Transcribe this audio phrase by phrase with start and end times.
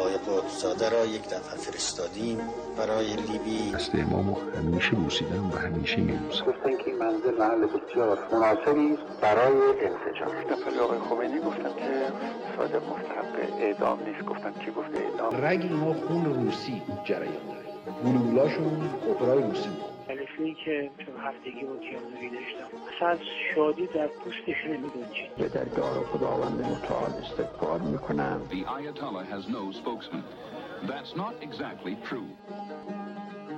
[0.00, 2.38] آقای قطبزاده را یک دفعه فرستادیم
[2.78, 3.70] برای لیبی.
[3.74, 6.44] دست امامو همیشه بوسیدم و همیشه میبوسم.
[6.44, 11.90] گفتن که این منزل محل بسیار مناسبی برای انفجار گفتم به آقای خمینی گفتم که
[12.56, 14.24] صادق مستحق اعدام نیست.
[14.26, 17.70] گفتم کی گفته اعدام؟ رگ اینا خون روسی جریان داره.
[18.04, 19.99] گلولاشون اپرای روسی بود.
[20.10, 22.76] جلسه‌ای که تو هفتگی با کیانوری داشتم.
[22.96, 23.18] اصلا از
[23.54, 28.40] شادی در پوستش نمیگنجید به درگاه خداوند متعال استغفار می‌کنم.
[28.50, 30.22] The Ayatollah has no spokesman.
[30.90, 32.30] That's not exactly true.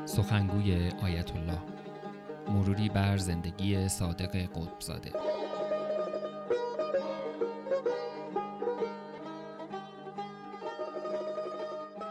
[0.05, 1.59] سخنگوی آیت الله
[2.49, 5.11] مروری بر زندگی صادق قطبزاده.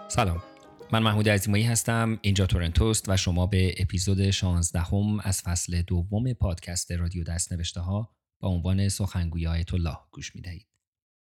[0.08, 0.51] سلام.
[0.94, 6.34] من محمود عزیمایی هستم اینجا تورنتوست و شما به اپیزود 16 هم از فصل دوم
[6.34, 10.67] پادکست رادیو دست نوشته ها با عنوان سخنگوی آیت الله گوش می دهید.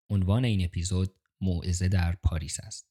[0.10, 2.88] عنوان این اپیزود موعظه در پاریس است.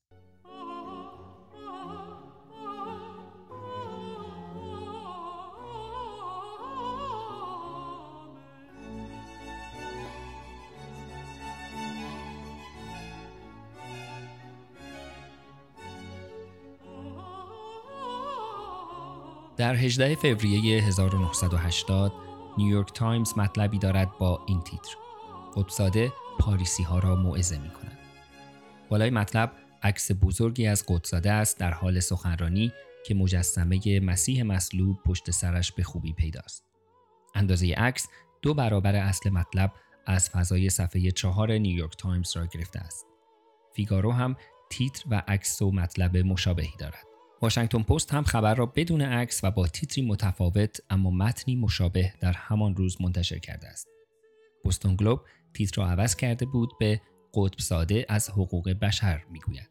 [19.59, 22.13] در 18 فوریه 1980
[22.59, 24.97] نیویورک تایمز مطلبی دارد با این تیتر
[25.57, 27.99] قطبزاده پاریسی ها را موعظه می کند.
[28.89, 32.73] بالای مطلب عکس بزرگی از قطبزاده است در حال سخنرانی
[33.07, 36.65] که مجسمه مسیح مصلوب پشت سرش به خوبی پیداست.
[37.35, 38.09] اندازه عکس
[38.43, 39.73] دو برابر اصل مطلب
[40.07, 43.07] از فضای صفحه چهار نیویورک تایمز را گرفته است.
[43.75, 44.37] فیگارو هم
[44.71, 47.08] تیتر و عکس و مطلب مشابهی دارد.
[47.43, 52.33] واشنگتن پست هم خبر را بدون عکس و با تیتری متفاوت اما متنی مشابه در
[52.33, 53.89] همان روز منتشر کرده است.
[54.65, 55.21] بوستون گلوب
[55.55, 57.01] تیتر را عوض کرده بود به
[57.35, 59.69] قطب ساده از حقوق بشر می‌گوید.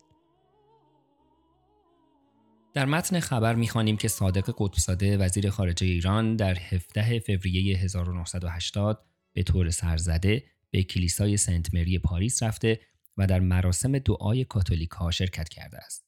[2.73, 9.43] در متن خبر می‌خوانیم که صادق قطبزاده وزیر خارجه ایران در 17 فوریه 1980 به
[9.43, 12.79] طور سرزده به کلیسای سنت مری پاریس رفته
[13.17, 16.06] و در مراسم دعای کاتولیک ها شرکت کرده است.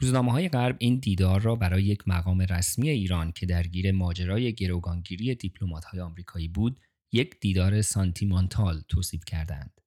[0.00, 5.34] روزنامه های غرب این دیدار را برای یک مقام رسمی ایران که درگیر ماجرای گروگانگیری
[5.34, 6.80] دیپلمات های آمریکایی بود
[7.12, 9.80] یک دیدار سانتیمانتال توصیف کردند.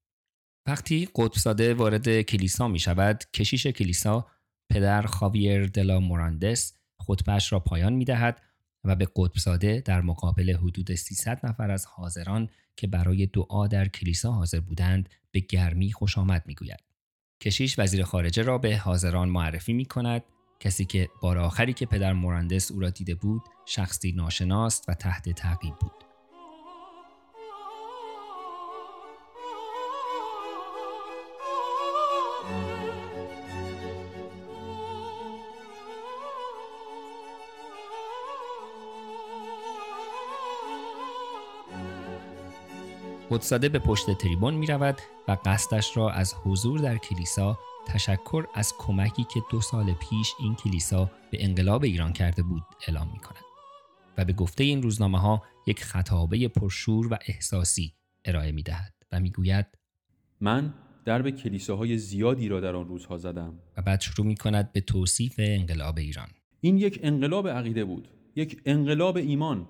[0.68, 4.28] وقتی قطبزاده وارد کلیسا می شود، کشیش کلیسا
[4.70, 8.42] پدر خاویر دلا موراندس خطبش را پایان می دهد
[8.84, 14.32] و به قطبزاده در مقابل حدود 300 نفر از حاضران که برای دعا در کلیسا
[14.32, 16.91] حاضر بودند به گرمی خوش آمد می گوید.
[17.42, 20.24] کشیش وزیر خارجه را به حاضران معرفی می کند
[20.60, 25.30] کسی که بار آخری که پدر موراندس او را دیده بود شخصی ناشناس و تحت
[25.30, 26.11] تعقیب بود.
[43.32, 48.74] قدساده به پشت تریبون می رود و قصدش را از حضور در کلیسا تشکر از
[48.78, 53.44] کمکی که دو سال پیش این کلیسا به انقلاب ایران کرده بود اعلام می کند
[54.18, 57.94] و به گفته این روزنامه ها یک خطابه پرشور و احساسی
[58.26, 59.66] ارائه می دهد و می گوید
[60.42, 60.74] من
[61.06, 63.60] درب کلیساهای زیادی را در آن روزها زدم.
[63.78, 66.28] و بعد شروع می کند به توصیف انقلاب ایران.
[66.62, 69.68] این یک انقلاب عقیده بود یک انقلاب ایمان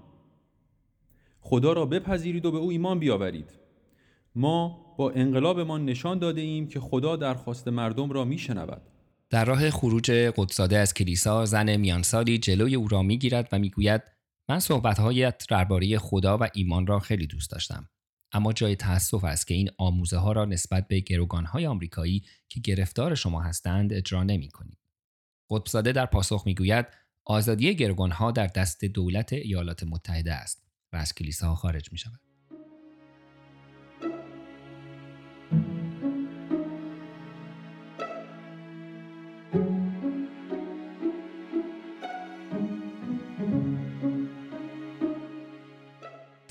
[1.41, 3.51] خدا را بپذیرید و به او ایمان بیاورید.
[4.35, 8.81] ما با انقلابمان نشان داده ایم که خدا درخواست مردم را میشنود.
[9.29, 14.01] در راه خروج قدساده از کلیسا زن میانسالی جلوی او را می‌گیرد و می‌گوید
[14.49, 17.89] من صحبتهایت درباره خدا و ایمان را خیلی دوست داشتم.
[18.31, 23.15] اما جای تأسف است که این آموزه ها را نسبت به گروگانهای آمریکایی که گرفتار
[23.15, 24.77] شما هستند اجرا نمی کنید.
[25.49, 26.85] قطبزاده در پاسخ می‌گوید
[27.25, 30.60] آزادی گروگانها در دست دولت ایالات متحده است.
[30.93, 32.19] و از کلیسا خارج می شود.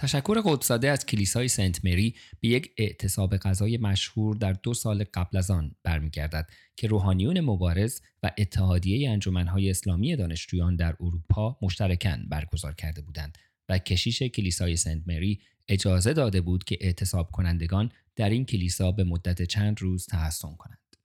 [0.00, 5.38] تشکر قدساده از کلیسای سنت مری به یک اعتصاب غذای مشهور در دو سال قبل
[5.38, 12.74] از آن برمیگردد که روحانیون مبارز و اتحادیه انجمنهای اسلامی دانشجویان در اروپا مشترکاً برگزار
[12.74, 13.38] کرده بودند
[13.70, 19.04] و کشیش کلیسای سنت مری اجازه داده بود که اعتصاب کنندگان در این کلیسا به
[19.04, 20.96] مدت چند روز تحسن کنند.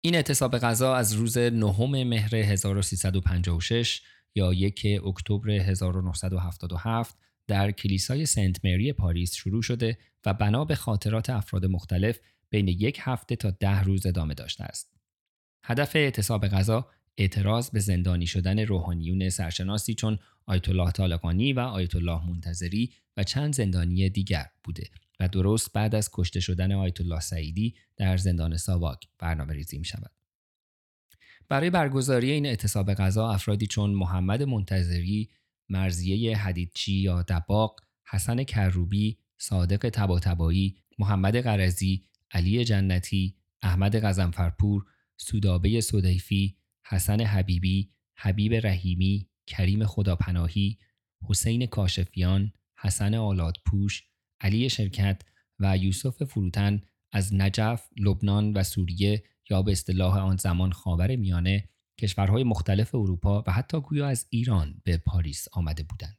[0.00, 4.02] این اعتصاب غذا از روز نهم مهر 1356
[4.34, 7.16] یا یک اکتبر 1977
[7.46, 12.20] در کلیسای سنت مری پاریس شروع شده و بنا به خاطرات افراد مختلف
[12.50, 14.96] بین یک هفته تا ده روز ادامه داشته است.
[15.64, 21.94] هدف اعتصاب غذا اعتراض به زندانی شدن روحانیون سرشناسی چون آیت الله طالقانی و آیت
[21.94, 24.90] الله منتظری و چند زندانی دیگر بوده
[25.20, 29.84] و درست بعد از کشته شدن آیت الله سعیدی در زندان ساواک برنامه ریزی می
[29.84, 30.10] شود.
[31.48, 35.30] برای برگزاری این اعتصاب غذا افرادی چون محمد منتظری،
[35.68, 37.80] مرزیه حدیدچی یا دباق،
[38.10, 44.84] حسن کروبی، صادق تباتبایی، محمد قرزی، علی جنتی، احمد غزنفرپور،
[45.16, 46.56] سودابه صدیفی،
[46.88, 50.78] حسن حبیبی، حبیب رحیمی، کریم خداپناهی،
[51.28, 54.02] حسین کاشفیان، حسن آلادپوش،
[54.40, 55.22] علی شرکت
[55.58, 56.80] و یوسف فروتن
[57.12, 61.68] از نجف، لبنان و سوریه یا به اصطلاح آن زمان خاور میانه
[62.00, 66.18] کشورهای مختلف اروپا و حتی گویا از ایران به پاریس آمده بودند.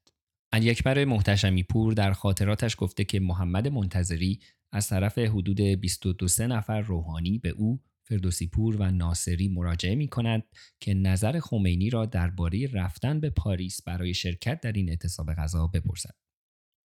[0.54, 4.40] اکبر محتشمی پور در خاطراتش گفته که محمد منتظری
[4.72, 10.44] از طرف حدود 22 نفر روحانی به او فردوسی پور و ناصری مراجعه می کند
[10.80, 16.16] که نظر خمینی را درباره رفتن به پاریس برای شرکت در این اعتصاب غذا بپرسد.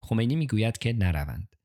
[0.04, 1.56] خمینی می‌گوید که نروند.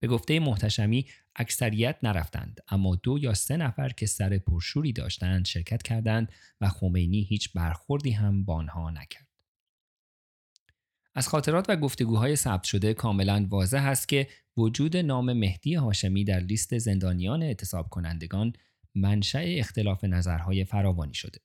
[0.00, 1.06] به گفته محتشمی
[1.36, 7.22] اکثریت نرفتند اما دو یا سه نفر که سر پرشوری داشتند شرکت کردند و خمینی
[7.22, 9.28] هیچ برخوردی هم با آنها نکرد.
[11.14, 16.40] از خاطرات و گفتگوهای ثبت شده کاملا واضح است که وجود نام مهدی هاشمی در
[16.40, 18.52] لیست زندانیان اعتصاب کنندگان
[18.94, 21.38] منشأ اختلاف نظرهای فراوانی شده.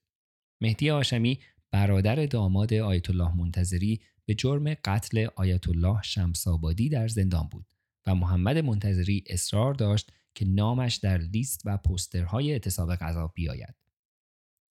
[0.60, 1.40] مهدی هاشمی
[1.70, 7.66] برادر داماد آیت الله منتظری به جرم قتل آیت الله شمسابادی در زندان بود
[8.06, 13.74] و محمد منتظری اصرار داشت که نامش در لیست و پسترهای اعتصاب غذا بیاید.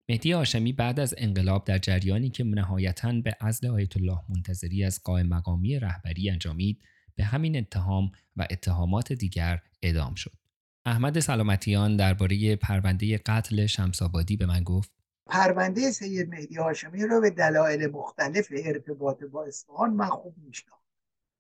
[0.10, 5.04] مهدی هاشمی بعد از انقلاب در جریانی که نهایتا به عزل آیت الله منتظری از
[5.04, 6.84] قائم مقامی رهبری انجامید
[7.16, 10.45] به همین اتهام و اتهامات دیگر اعدام شد.
[10.88, 14.92] احمد سلامتیان درباره پرونده قتل شمسابادی به من گفت.
[15.26, 20.82] پرونده سید مهدی هاشمی را به دلایل مختلف ارتباط با اصفهان من خوب می‌شناسم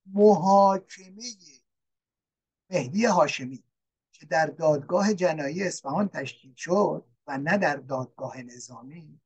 [0.05, 1.23] محاکمه
[2.69, 3.63] مهدی هاشمی
[4.11, 9.19] که در دادگاه جنایی اصفهان تشکیل شد و نه در دادگاه نظامی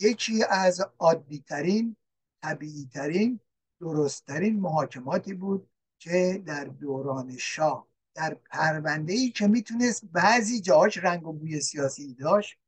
[0.00, 1.96] یکی از عادیترین
[2.42, 3.40] طبیعیترین
[3.80, 7.88] درستترین محاکماتی بود که در دوران شاه
[8.18, 12.58] در پرونده ای که می‌تونست بعضی جاهاش رنگ و بوی سیاسی داشت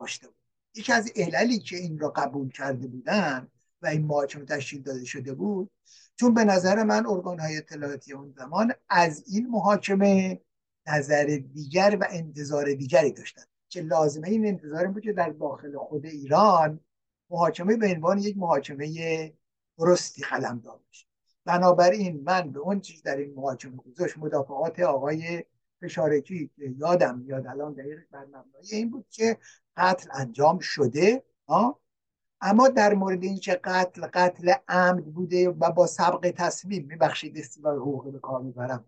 [0.00, 0.36] داشته بود.
[0.74, 3.48] یکی از عللی که این را قبول کرده بودن
[3.82, 5.70] و این محاکمه تشکیل داده شده بود
[6.16, 10.40] چون به نظر من ارگان های اطلاعاتی اون زمان از این محاکمه
[10.86, 16.06] نظر دیگر و انتظار دیگری داشتن که لازمه این انتظار بود که در داخل خود
[16.06, 16.80] ایران
[17.30, 19.32] محاکمه به عنوان یک محاکمه
[19.78, 20.22] درستی
[20.64, 21.06] دار بشه.
[21.46, 25.44] بنابراین من به اون چیز در این محاکمه گذاشت مدافعات آقای
[25.80, 29.38] فشارکی یادم میاد الان دقیق بر مبنای این بود که
[29.76, 31.80] قتل انجام شده آه؟
[32.40, 38.10] اما در مورد اینکه قتل قتل عمد بوده و با سبق تصمیم میبخشید استیلای حقوقی
[38.10, 38.84] به کار می‌برم.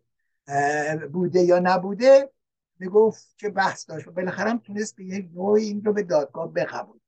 [1.12, 2.30] بوده یا نبوده؟
[2.78, 4.08] می‌گفت که بحث داشت.
[4.08, 6.98] و بالاخره هم تونست به یک نوعی این رو به دادگاه بقبول.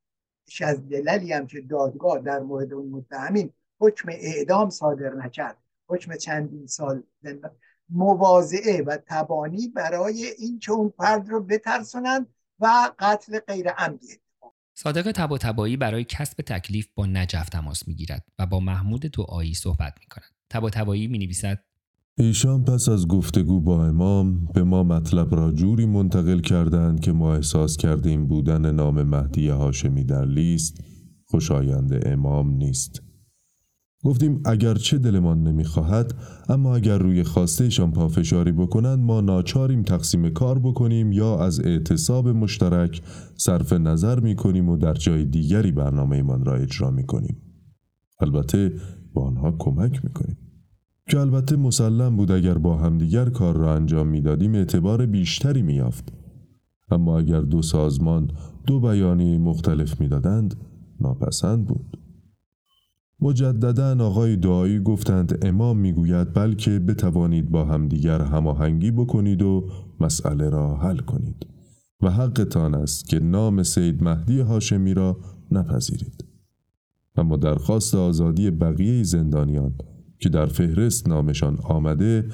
[0.61, 5.57] از دللی هم که دادگاه در مورد اون متهمین حکم اعدام صادر نکرد
[5.89, 7.51] حکم چندین سال زندان
[7.89, 12.27] مواضعه و تبانی برای اینکه اون فرد رو بترسونند
[12.61, 14.09] و قتل غیر عمدی
[14.75, 19.95] صادق تبا تبایی برای کسب تکلیف با نجف تماس می‌گیرد و با محمود دعایی صحبت
[20.01, 20.31] می کند.
[20.51, 21.59] تبا تبایی می نویسد
[22.19, 27.35] ایشان پس از گفتگو با امام به ما مطلب را جوری منتقل کردند که ما
[27.35, 30.81] احساس کردیم بودن نام مهدی هاشمی در لیست
[31.27, 33.10] خوشایند امام نیست.
[34.05, 36.15] گفتیم اگر چه دلمان نمی‌خواهد
[36.49, 43.03] اما اگر روی خواستهشان پافشاری بکنند ما ناچاریم تقسیم کار بکنیم یا از اعتصاب مشترک
[43.37, 47.43] صرف نظر می‌کنیم و در جای دیگری برنامه ایمان را اجرا می‌کنیم.
[48.21, 48.73] البته
[49.15, 50.37] با آنها کمک می‌کنیم.
[51.09, 56.13] که البته مسلم بود اگر با همدیگر کار را انجام می‌دادیم اعتبار بیشتری میافت
[56.91, 58.31] اما اگر دو سازمان
[58.67, 60.55] دو بیانیه مختلف می‌دادند
[61.01, 62.00] ناپسند بود.
[63.23, 70.77] مجددا آقای دعایی گفتند امام می‌گوید بلکه بتوانید با همدیگر هماهنگی بکنید و مسئله را
[70.77, 71.47] حل کنید.
[72.03, 75.17] و حقتان است که نام سید مهدی هاشمی را
[75.51, 76.25] نپذیرید.
[77.17, 79.75] اما درخواست آزادی بقیه زندانیان
[80.19, 82.29] که در فهرست نامشان آمده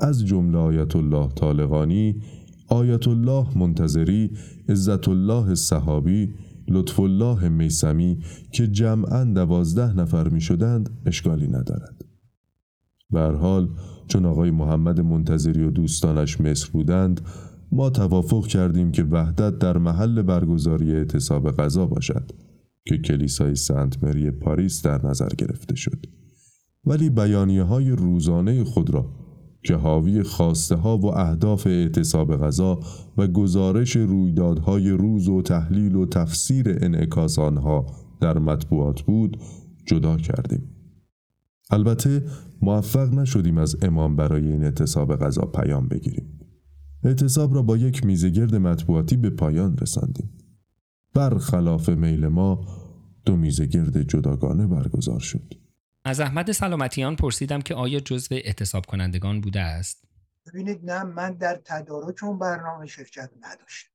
[0.00, 2.22] از جمله آیت الله طالقانی،
[2.68, 4.30] آیت الله منتظری،
[4.68, 6.34] عزت الله صحابی،
[6.72, 8.18] لطف الله میسمی
[8.52, 12.04] که جمعا دوازده نفر می شدند اشکالی ندارد.
[13.20, 13.68] حال
[14.08, 17.20] چون آقای محمد منتظری و دوستانش مصر بودند
[17.72, 22.30] ما توافق کردیم که وحدت در محل برگزاری اعتصاب غذا باشد
[22.84, 26.06] که کلیسای سنت مری پاریس در نظر گرفته شد
[26.84, 29.21] ولی بیانیه های روزانه خود را
[29.64, 32.80] که حاوی خواسته ها و اهداف اعتصاب غذا
[33.16, 37.86] و گزارش رویدادهای روز و تحلیل و تفسیر انعکاس آنها
[38.20, 39.36] در مطبوعات بود
[39.86, 40.68] جدا کردیم.
[41.70, 42.22] البته
[42.62, 46.40] موفق نشدیم از امام برای این اعتصاب غذا پیام بگیریم.
[47.04, 50.30] اعتصاب را با یک میزگرد مطبوعاتی به پایان رساندیم.
[51.14, 52.66] برخلاف میل ما
[53.26, 55.61] دو میزگرد جداگانه برگزار شد.
[56.04, 60.04] از احمد سلامتیان پرسیدم که آیا جزو اعتصاب کنندگان بوده است؟
[60.46, 63.90] ببینید نه من در تدارک اون برنامه شرکت نداشتم.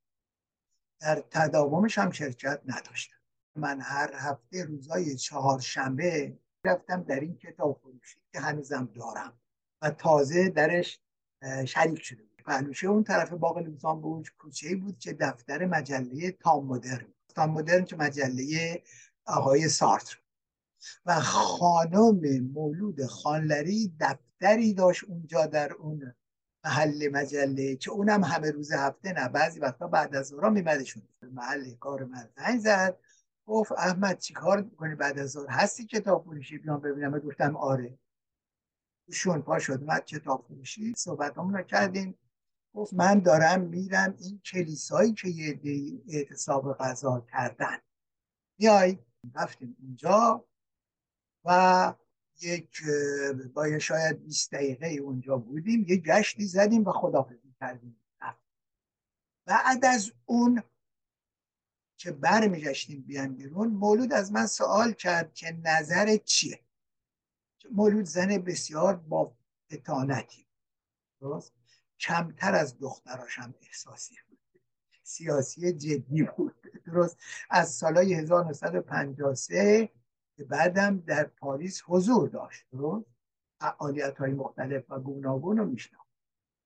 [1.01, 3.15] در تداومش هم شرکت نداشتم.
[3.55, 9.33] من هر هفته روزای چهارشنبه رفتم در این کتاب فروشی که هنوزم دارم
[9.81, 10.99] و تازه درش
[11.65, 12.41] شریک شده بود.
[12.45, 17.85] پهلوشه اون طرف باغ لوزان بود کوچه بود که دفتر مجله تام مدرن تام مدرن
[17.85, 18.83] که مجله
[19.25, 20.17] آقای سارتر
[21.05, 26.13] و خانم مولود خانلری دفتری داشت اونجا در اون
[26.65, 31.75] محل مجله که اونم همه روز هفته نه بعضی وقتا بعد از ظهر میمدشون محل
[31.75, 32.97] کار من زنگ زد
[33.47, 37.19] گفت احمد چی کار می‌کنی بعد از ظهر؟ هستی کتاب فروشی بیان ببینم.
[37.19, 37.99] گفتم آره.
[39.11, 39.83] شون پا شد.
[39.83, 42.19] مد کتاب فروشی صحبت رو کردیم.
[42.73, 45.59] گفت من دارم میرم این کلیسایی که یه
[46.09, 47.77] اعتصاب غذا کردن.
[48.59, 48.97] میای
[49.35, 50.45] رفتیم اونجا.
[51.47, 51.93] و
[52.41, 52.83] یک
[53.53, 58.01] با شاید 20 دقیقه اونجا بودیم یه گشتی زدیم و خدافزی کردیم.
[59.45, 60.63] بعد از اون
[61.97, 66.59] که برمیگشتیم بیان بیرون مولود از من سوال کرد که نظر چیه؟
[67.71, 69.35] مولود زن بسیار با
[69.71, 70.47] اتانتی
[71.21, 71.53] درست؟
[71.99, 74.39] کمتر از دختراش هم احساسی بود.
[75.03, 76.55] سیاسی جدی بود.
[76.85, 77.17] درست؟
[77.49, 79.89] از سالهای 1953
[80.43, 82.65] بعدم در پاریس حضور داشت.
[82.71, 83.05] درست؟
[83.59, 86.05] فعالیت های مختلف و گوناگون رو میشنم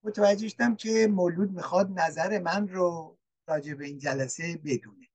[0.04, 5.08] متوجه شدم که مولود می‌خواد نظر من رو راجع به این جلسه بدونه.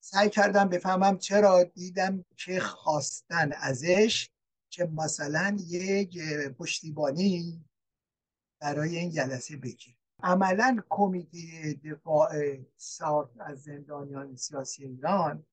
[0.00, 4.30] سعی کردم بفهمم چرا دیدم که خواستن ازش
[4.70, 6.18] که مثلا یک
[6.58, 7.64] پشتیبانی
[8.60, 15.44] برای این جلسه بگیر عملا کمیته دفاع سارت از زندانیان سیاسی ایران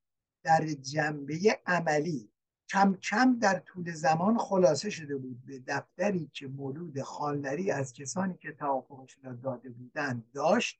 [0.43, 2.29] در جنبه عملی.
[2.69, 8.37] کم کم در طول زمان خلاصه شده بود به دفتری که مولود خانلری از کسانی
[8.37, 10.79] که توافقش را داده بودند داشت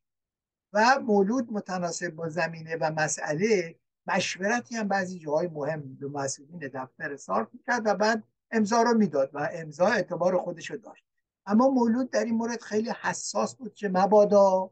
[0.74, 3.76] و مولود متناسب با زمینه و مسئله
[4.08, 9.30] مشورتی هم بعضی جاهای مهم به مسئولین دفتر صارف می‌کرد و بعد امضا رو می‌داد
[9.34, 11.06] و امضا اعتبار خودش رو داشت.
[11.46, 14.72] اما مولود در این مورد خیلی حساس بود که مبادا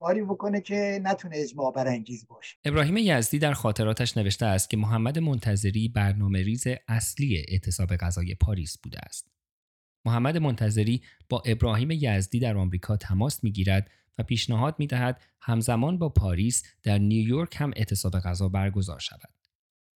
[0.00, 2.56] کاری بکنه که نتونه اجماع برانگیز باشه.
[2.64, 8.78] ابراهیم یزدی در خاطراتش نوشته است که محمد منتظری برنامه ریز اصلی اعتصاب غذای پاریس
[8.78, 9.30] بوده است.
[10.04, 16.62] محمد منتظری با ابراهیم یزدی در آمریکا تماس می‌گیرد و پیشنهاد می‌دهد همزمان با پاریس
[16.82, 19.34] در نیویورک هم اعتصاب غذا برگزار شود.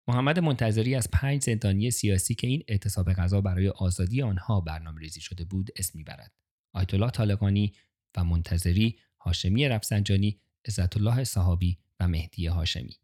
[0.09, 5.21] محمد منتظری از پنج زندانی سیاسی که این اعتصاب غذا برای آزادی آنها برنامه ریزی
[5.21, 6.33] شده بود اسم می‌برد.
[6.73, 7.75] آیت الله طالقانی
[8.17, 12.99] و منتظری هاشمی رفسنجانی عزت الله صحابی و مهدی هاشمی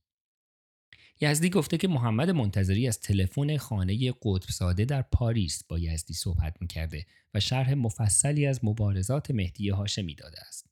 [1.21, 6.57] یزدی گفته که محمد منتظری از تلفن خانه قطب ساده در پاریس با یزدی صحبت
[6.61, 10.67] می‌کرده و شرح مفصلی از مبارزات مهدی هاشمی داده است.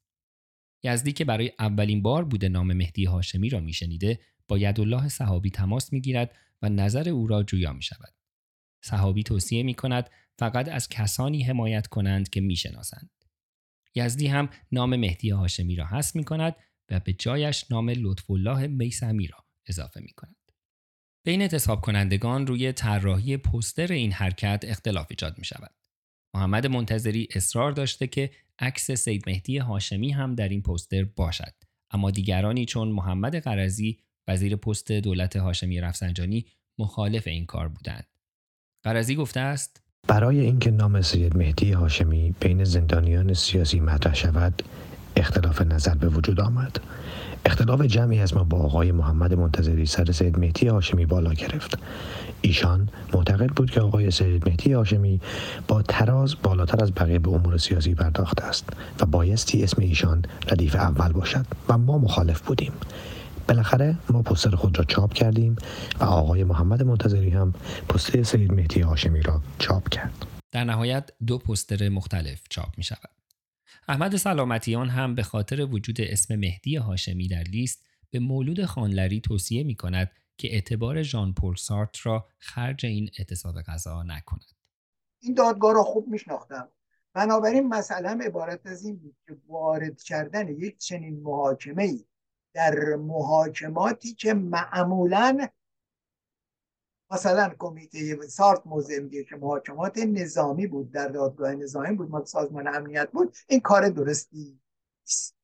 [0.82, 5.92] یزدی که برای اولین بار بوده نام مهدی هاشمی را میشنیده با الله صحابی تماس
[5.92, 8.14] می‌گیرد و نظر او را جویا می شود.
[8.80, 13.10] صحابی توصیه می کند فقط از کسانی حمایت کنند که می‌شناسند.
[13.94, 16.56] یزدی هم نام مهدی هاشمی را حذف می کند
[16.90, 20.36] و به جایش نام لطف الله میسمی را اضافه می کند.
[21.24, 25.74] بین اعتصاب کنندگان روی طراحی پوستر این حرکت اختلاف ایجاد می شود.
[26.34, 31.54] محمد منتظری اصرار داشته که عکس سید مهدی هاشمی هم در این پوستر باشد
[31.90, 36.46] اما دیگرانی چون محمد قرضی وزیر پست دولت هاشمی رفسنجانی
[36.78, 38.06] مخالف این کار بودند.
[38.82, 44.62] قرضی گفته است برای اینکه نام سید مهدی هاشمی بین زندانیان سیاسی مطرح شود
[45.16, 46.80] اختلاف نظر به وجود آمد.
[47.44, 51.78] اختلاف جمعی از ما با آقای محمد منتظری سر سید مهدی هاشمی بالا گرفت.
[52.40, 55.20] ایشان معتقد بود که آقای سید مهدی هاشمی
[55.68, 58.68] با تراز بالاتر از بقیه به امور سیاسی پرداخته است
[59.00, 62.72] و بایستی اسم ایشان ردیف اول باشد و ما مخالف بودیم.
[63.48, 65.56] بالاخره ما پستر خود را چاپ کردیم
[66.00, 67.52] و آقای محمد منتظری هم
[67.88, 73.10] پستر سید مهدی هاشمی را چاپ کرد در نهایت دو پستر مختلف چاپ می شود.
[73.88, 79.64] احمد سلامتیان هم به خاطر وجود اسم مهدی هاشمی در لیست به مولود خانلری توصیه
[79.64, 84.44] می کند که اعتبار ژان پل سارت را خرج این اعتصاب غذا نکند.
[85.20, 86.68] این دادگاه را خوب میشناختم
[87.14, 92.04] بنابراین مثلا عبارت از این بود که وارد کردن یک چنین محاکمه ای
[92.58, 95.48] در محاکماتی که معمولا
[97.10, 102.68] مثلا کمیته سارت موضع میگه که محاکمات نظامی بود در دادگاه نظامی بود مال سازمان
[102.68, 104.60] امنیت بود این کار درستی
[105.00, 105.36] نیست.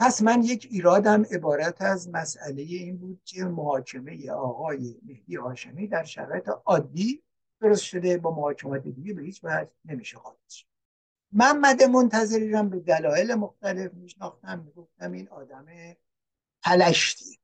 [0.00, 6.04] پس من یک ایرادم عبارت از مسئله این بود که محاکمه آقای مهدی هاشمی در
[6.04, 7.22] شرایط عادی
[7.60, 10.62] درست شده با محاکمات دیگه به هیچ وجه نمیشه خالص
[11.32, 15.66] محمد منتظری رو به دلایل مختلف میشناختم می‌گفتم این آدم
[16.62, 17.38] پلشتی.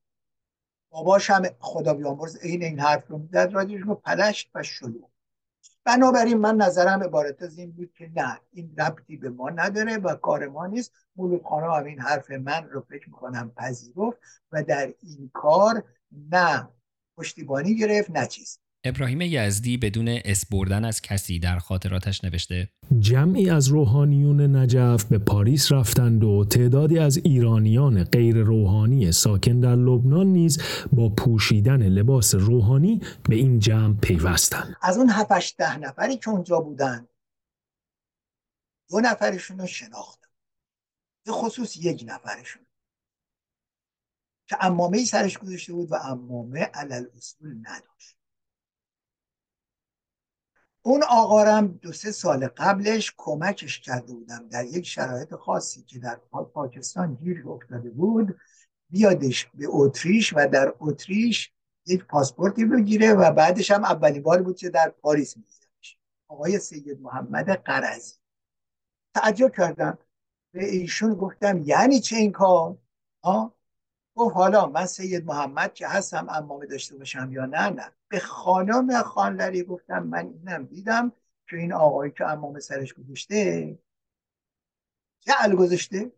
[0.89, 5.09] باباش هم خدا بیامرز این این حرف رو می‌زد راجعش پلشت و شلوغ.
[5.83, 10.15] بنابراین من نظرم عبارت از این بود که نه این ربطی به ما نداره و
[10.15, 10.91] کار ما نیست.
[11.15, 14.17] مولود خانم هم این حرف من رو فکر می‌کنم پذیرفت
[14.51, 16.69] و در این کار نه
[17.17, 18.59] پشتیبانی گرفت نه چیز.
[18.83, 22.69] ابراهیم یزدی بدون اس بردن از کسی در خاطراتش نوشته.
[22.99, 29.75] جمعی از روحانیون نجف به پاریس رفتند و تعدادی از ایرانیان غیر روحانی ساکن در
[29.75, 30.61] لبنان نیز
[30.93, 34.75] با پوشیدن لباس روحانی به این جمع پیوستند.
[34.81, 37.07] از اون هفتش ده نفری که اونجا بودن
[38.89, 40.27] دو نفرشون رو شناختم.
[41.25, 42.61] به خصوص یک نفرشون.
[44.47, 48.16] که امامه سرش گذاشته بود و امامه علل اصول نداشت.
[50.87, 56.15] اون آقارم دو سه سال قبلش کمکش کرده بودم در یک شرایط خاصی که در
[56.53, 58.39] پاکستان گیر افتاده بود
[58.89, 61.51] بیادش به اتریش و در اتریش
[61.85, 67.01] یک پاسپورتی بگیره و بعدش هم اولین بار بود که در پاریس میدیدمش آقای سید
[67.01, 68.15] محمد قرضی.
[69.13, 69.97] تعجب کردم.
[70.51, 72.77] به ایشون گفتم یعنی چه این کار؟
[74.17, 77.91] گفت حالا من سید محمد که هستم امامه داشته باشم یا نه نه.
[78.09, 81.11] به خانم خانلری گفتم من اینم دیدم
[81.49, 83.79] که این آقایی که امامه سرش گذاشته
[85.27, 86.11] جعل گذاشته؟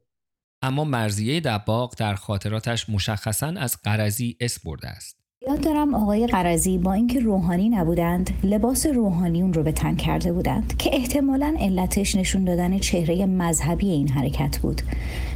[0.62, 5.20] اما مرزیه دباغ در خاطراتش مشخصا از قرضی اس برده است.
[5.48, 10.34] یاد دارم آقای قرضی با اینکه روحانی نبودند لباس روحانی اون رو به تن کرده
[10.34, 14.82] بودند که احتمالا علتش نشون دادن چهره مذهبی این حرکت بود.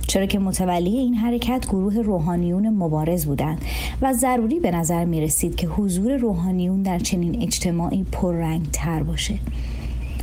[0.07, 3.61] چرا که متولی این حرکت گروه روحانیون مبارز بودند
[4.01, 9.39] و ضروری به نظر می رسید که حضور روحانیون در چنین اجتماعی پررنگ تر باشه.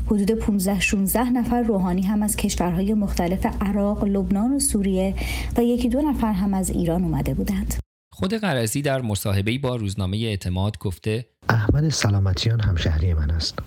[0.07, 5.15] حدود 15 16 نفر روحانی هم از کشورهای مختلف عراق، لبنان و سوریه
[5.57, 7.75] و یکی دو نفر هم از ایران اومده بودند.
[8.13, 13.59] خود قرضی در مصاحبه‌ای با روزنامه اعتماد گفته احمد سلامتیان همشهری من است.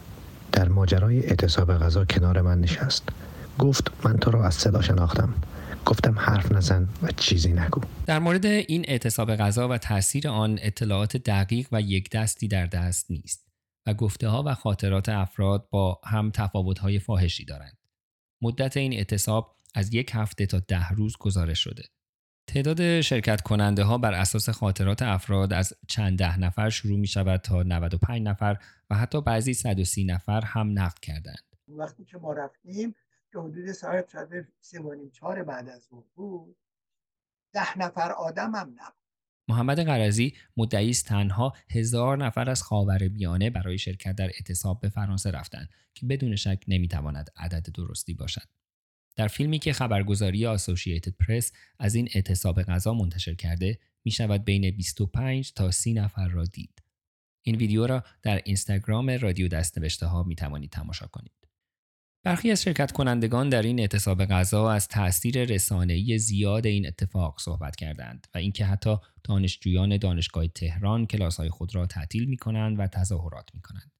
[0.51, 3.03] در ماجرای اعتصاب غذا کنار من نشست.
[3.59, 5.33] گفت من تو را از صدا شناختم.
[5.85, 7.81] گفتم حرف نزن و چیزی نگو.
[8.05, 13.11] در مورد این اعتصاب غذا و تاثیر آن اطلاعات دقیق و یک دستی در دست
[13.11, 13.47] نیست
[13.87, 17.77] و گفته ها و خاطرات افراد با هم تفاوت های فاحشی دارند.
[18.41, 21.83] مدت این اعتصاب از یک هفته تا ده روز گزارش شده.
[22.47, 27.41] تعداد شرکت کننده ها بر اساس خاطرات افراد از چند ده نفر شروع می شود
[27.41, 28.57] تا 95 نفر
[28.89, 31.43] و حتی بعضی 130 نفر هم نقد کردند.
[31.67, 32.95] وقتی که ما رفتیم
[33.33, 34.79] که حدود ساعت شده سه
[35.11, 36.57] چهار بعد از ظهر بود
[37.53, 39.03] ده نفر آدم هم نبود.
[39.47, 44.89] محمد قرضی مدعی است تنها هزار نفر از خاور میانه برای شرکت در اعتصاب به
[44.89, 48.47] فرانسه رفتند که بدون شک نمی‌تواند عدد درستی باشد.
[49.15, 54.71] در فیلمی که خبرگزاری آسوشییتد پرس از این اعتصاب غذا منتشر کرده می شود بین
[54.71, 56.83] 25 تا 30 نفر را دید.
[57.41, 61.42] این ویدیو را در اینستاگرام رادیو دستنوشته ها می توانید تماشا کنید.
[62.25, 67.75] برخی از شرکت کنندگان در این اعتصاب غذا از تاثیر رسانه‌ای زیاد این اتفاق صحبت
[67.75, 73.49] کردند و اینکه حتی دانشجویان دانشگاه تهران کلاس‌های خود را تعطیل می کنند و تظاهرات
[73.53, 73.91] می کنند.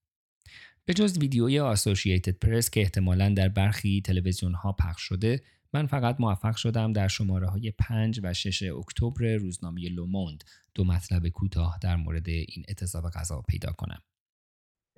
[0.86, 5.42] به جز ویدیوی آسوشییتد پرس که احتمالا در برخی تلویزیون ها پخش شده
[5.74, 10.44] من فقط موفق شدم در شماره های 5 و 6 اکتبر روزنامه لوموند
[10.76, 14.02] دو مطلب کوتاه در مورد این اعتصاب غذا پیدا کنم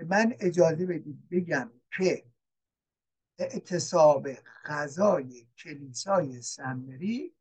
[0.10, 2.24] من اجازه بدید بگم که
[3.40, 4.28] اعتصاب
[4.66, 7.36] غذای کلیسای سمری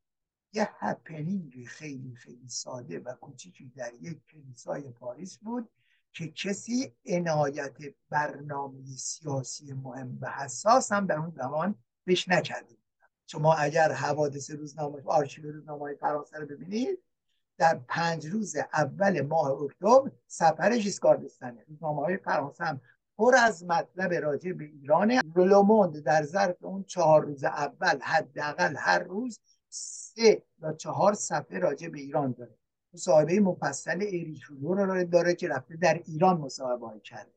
[0.53, 5.71] یه happening خیلی خیلی ساده و کوچیکی در یک کلیسای پاریس بود
[6.13, 7.77] که کسی عنایت
[8.11, 12.77] برنامه سیاسی مهم و حساس هم در اون زمان بهش نکرده
[13.27, 16.99] شما اگر حوادث روزنامه آرشیو روزنامه فرانسه رو ببینید
[17.59, 22.81] در پنج روز اول ماه اکتبر سفر ژیسکار دستانه روزنامه های فرانسه هم
[23.19, 25.13] پر از مطلب راجع به ایران.
[25.37, 31.89] لوموند در ظرف اون چهار روز اول حداقل هر روز سه یا چهار صفحه راجع
[31.89, 32.59] به ایران داره.
[32.95, 37.33] مصاحبه مفصل ایریک رو داره که رفته در ایران مصاحبه کرده.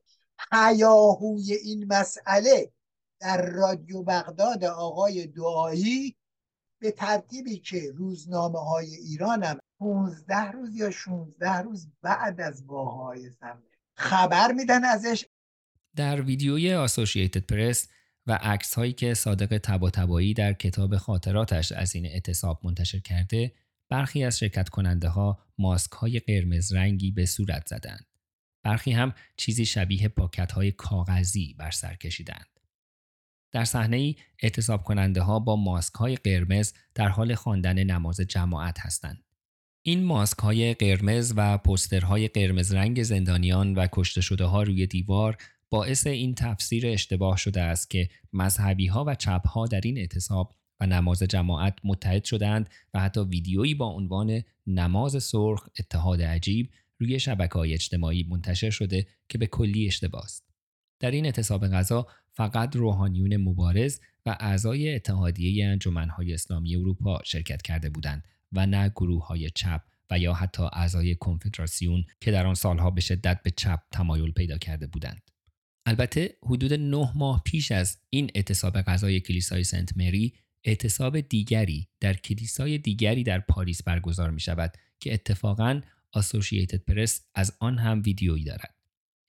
[0.52, 2.72] هیاهوی این مسئله
[3.20, 6.16] در رادیو بغداد آقای دعایی
[6.80, 13.32] به ترتیبی که روزنامه های ایران هم 15 روز یا 16 روز بعد از واهای
[13.32, 13.64] سمه
[13.94, 15.26] خبر میدن ازش.
[15.98, 17.88] در ویدیوی آسوشیتد پرس
[18.28, 19.90] و عکس هایی که صادق تبا
[20.36, 23.54] در کتاب خاطراتش از این اعتصاب منتشر کرده
[23.90, 28.06] برخی از شرکت کننده ها ماسک های قرمز رنگی به صورت زدند.
[28.64, 32.60] برخی هم چیزی شبیه پاکت های کاغذی بر سر کشیدند.
[33.52, 38.80] در صحنه ای اعتصاب کننده ها با ماسک های قرمز در حال خواندن نماز جماعت
[38.80, 39.24] هستند.
[39.82, 45.38] این ماسک های قرمز و پسترهای قرمز رنگ زندانیان و کشته شده ها روی دیوار
[45.70, 50.54] باعث این تفسیر اشتباه شده است که مذهبی ها و چپ ها در این اعتصاب
[50.80, 57.20] و نماز جماعت متحد شدند و حتی ویدیویی با عنوان نماز سرخ اتحاد عجیب روی
[57.20, 60.44] شبکه های اجتماعی منتشر شده که به کلی اشتباه است.
[61.00, 67.90] در این اعتصاب غذا فقط روحانیون مبارز و اعضای اتحادیه انجمنهای اسلامی اروپا شرکت کرده
[67.90, 72.92] بودند و نه گروه های چپ و یا حتی اعضای کنفدراسیون که در آن سالها
[72.92, 75.22] به شدت به چپ تمایل پیدا کرده بودند.
[75.88, 82.14] البته حدود نه ماه پیش از این اعتصاب غذای کلیسای سنت مری اعتصاب دیگری در
[82.14, 88.44] کلیسای دیگری در پاریس برگزار می شود که اتفاقا آسوشییتد پرس از آن هم ویدیویی
[88.44, 88.76] دارد.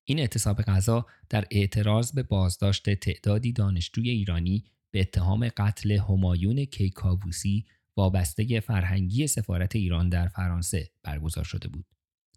[0.05, 7.66] این اعتصاب غذا در اعتراض به بازداشت تعدادی دانشجوی ایرانی به اتهام قتل همایون کیکاووسی
[7.97, 11.87] وابسته فرهنگی سفارت ایران در فرانسه برگزار شده بود.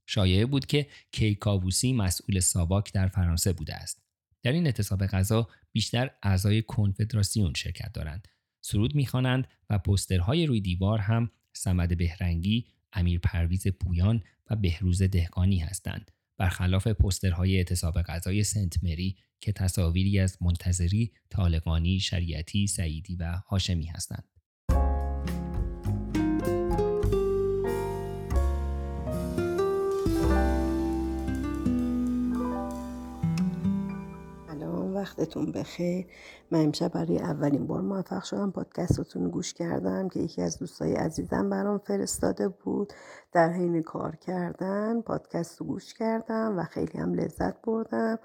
[0.06, 4.11] شایعه بود که کیکاووسی مسئول ساواک در فرانسه بوده است.
[4.44, 8.28] در این اعتصاب غذا بیشتر اعضای کنفدراسیون شرکت دارند.
[8.62, 15.60] سرود می‌خوانند و پسترهای روی دیوار هم سمد بهرنگی، امیر پرویز پویان و بهروز دهقانی
[15.60, 16.12] هستند.
[16.38, 23.86] برخلاف پسترهای اعتصاب غذای سنت مری که تصاویری از منتظری، طالقانی، شریعتی، سعیدی و هاشمی
[23.86, 24.31] هستند.
[35.12, 36.06] وقتتون بخیر.
[36.52, 38.52] من امشب برای اولین بار موفق شدم.
[38.52, 42.94] پادکستتون گوش کردم که یکی از دوستای عزیزم برام فرستاده بود.
[43.34, 48.20] در حین کار کردن پادکست رو گوش کردم و خیلی هم لذت بردم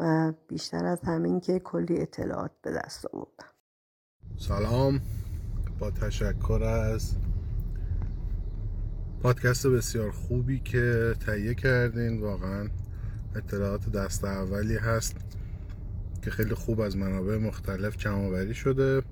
[0.00, 3.50] و بیشتر از همین که کلی اطلاعات به دست آوردم.
[4.38, 5.00] سلام.
[5.78, 7.16] با تشکر از
[9.22, 12.20] پادکست بسیار خوبی که تهیه کردین.
[12.20, 12.68] واقعا
[13.36, 15.16] اطلاعات دست اولی هست.
[16.26, 19.02] که خیلی خوب از منابع مختلف جمع شده.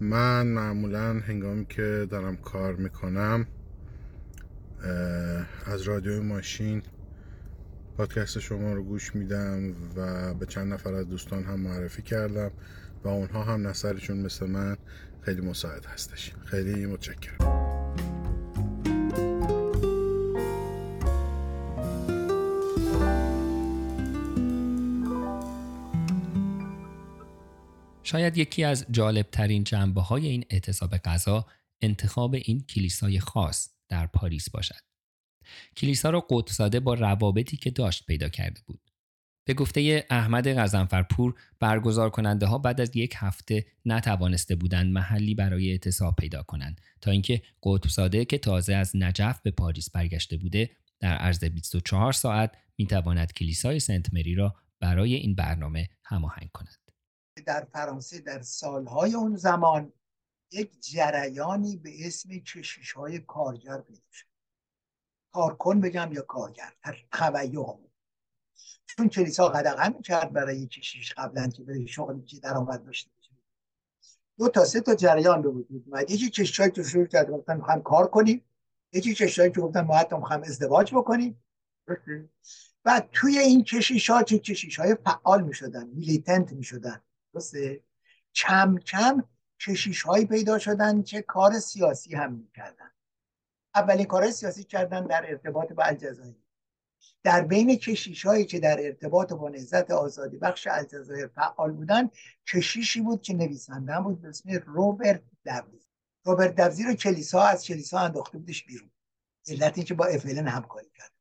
[0.00, 3.46] من معمولا هنگامی که دارم کار می‌کنم
[5.66, 6.82] از رادیوی ماشین
[7.96, 12.50] پادکست شما رو گوش میدم و به چند نفر از دوستان هم معرفی کردم
[13.04, 14.76] و اونها هم نظرشون مثل من
[15.20, 16.32] خیلی مساعد هستش.
[16.44, 17.67] خیلی متشکرم.
[28.08, 31.46] شاید یکی از جالبترین جنبه های این اعتصاب غذا
[31.80, 34.80] انتخاب این کلیسای خاص در پاریس باشد.
[35.76, 38.80] کلیسا را قدساده با روابطی که داشت پیدا کرده بود.
[39.44, 45.70] به گفته احمد غزنفرپور برگزار کننده ها بعد از یک هفته نتوانسته بودند محلی برای
[45.70, 51.14] اعتصاب پیدا کنند تا اینکه قطبزاده که تازه از نجف به پاریس برگشته بوده در
[51.16, 56.87] عرض 24 ساعت می‌تواند کلیسای سنت مری را برای این برنامه هماهنگ کند.
[57.40, 59.92] در فرانسه در سالهای اون زمان
[60.52, 64.26] یک جریانی به اسم کشیش های کارگر پیدا شد.
[65.32, 67.78] کارکن بگم یا کارگر در هم
[68.86, 73.10] چون کلیسا قدغن می‌کرد برای کشیش قبلا که به شغلی که درآمد داشته
[74.38, 76.10] دو تا سه تا جریان به وجود اومد.
[76.10, 78.44] یکی کشیشایی که شروع کرد گفتن هم کار کنیم.
[78.92, 81.44] یکی کشیشایی که گفتن ما حتی هم ازدواج بکنیم.
[82.84, 87.00] و توی این کشیش ها چه کشیش های فعال می شدن میلیتنت می شدن
[87.34, 87.80] درسته؟
[88.34, 89.24] کم کم
[89.60, 92.90] کشیش هایی پیدا شدن که کار سیاسی هم می‌کردن.
[93.74, 96.36] اولین کار سیاسی کردن در ارتباط با الجزایر.
[97.22, 102.10] در بین کشیش هایی که در ارتباط با نهضت آزادی بخش الجزایر فعال بودن
[102.52, 105.86] کشیشی بود که نویسنده بود به اسم روبرت دوزی.
[106.24, 108.90] روبرت دوزی رو کلیسا از کلیسا انداخته بودش بیرون.
[109.48, 111.12] علت که با افلن همکاری کرد.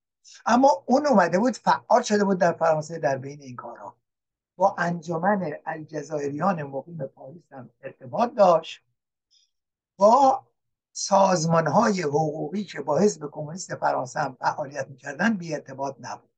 [0.45, 3.97] اما اون اومده بود فعال شده بود در فرانسه در بین این کارها.
[4.57, 8.83] با انجمن الجزایریان مقیم پاریس هم ارتباط داشت.
[9.97, 10.43] با
[10.91, 16.29] سازمان های حقوقی که با حزب کمونیست فرانسه هم فعالیت می‌کردن بی ارتباط نبود.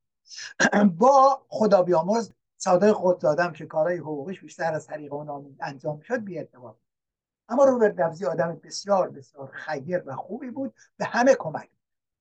[0.99, 6.39] با خدا بیامرز صادق قدزاده که کارهای حقوقیش بیشتر از طریق اون انجام شد بی
[6.39, 6.75] ارتباط
[7.49, 10.73] اما روبرت دبزی آدم بسیار بسیار خیر و خوبی بود.
[10.97, 11.69] به همه کمک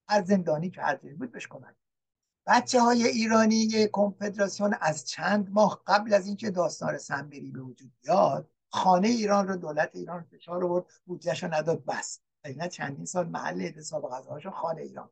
[0.09, 1.75] هر زندانی که هر بود بهش کمک
[2.49, 8.51] بچه های ایرانی کنفدراسیون از چند ماه قبل از اینکه داستان سنبری به وجود بیاد
[8.69, 12.21] خانه ایران رو دولت ایران فشار آورد بودجهش رو نداد بس.
[12.57, 15.11] نه چندین سال محل اعتصاب غذاهاشون خانه ایران.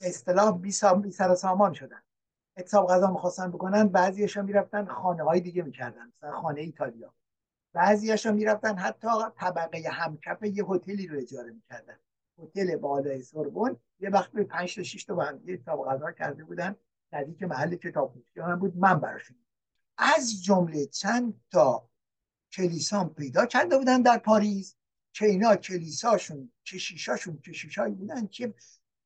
[0.00, 2.02] اصطلاح بی, بی سر سامان شدن.
[2.56, 7.14] اعتصاب غذا می‌خواستن بکنن بعضیشون می‌رفتن خانه های دیگه می‌کردن مثلا خانه ایتالیا.
[7.72, 11.98] بعضیشون می‌رفتن حتی طبقه همکف یه هتلی رو اجاره می‌کردن.
[12.38, 13.76] هتل بالای سوربن.
[14.00, 16.76] یه وقت به 5 تا 6 تا با هم کتاب غذا کرده بودن.
[17.12, 18.76] نزدیک محل کتاب من بود.
[18.76, 19.36] من براشون
[19.98, 21.88] از جمله چند تا
[22.52, 24.76] کلیسا پیدا کرده بودن در پاریس
[25.12, 28.54] که اینا کلیساشون کشیشاشون کشیشایی بودن که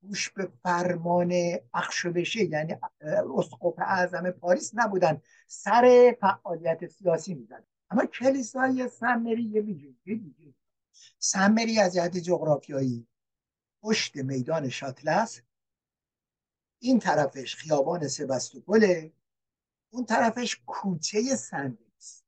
[0.02, 1.32] گوش به فرمان
[1.74, 2.76] اخش بشه یعنی
[3.38, 5.20] اسقف اعظم پاریس نبودن.
[5.46, 10.54] سر فعالیت سیاسی میدن اما کلیسای سمری یه دیگه.
[11.18, 13.06] سمری از جهت جغرافیایی
[13.86, 15.40] پشت میدان شاتلس
[16.78, 19.12] این طرفش خیابان سبستوپوله
[19.90, 22.24] اون طرفش کوچه سندنیست.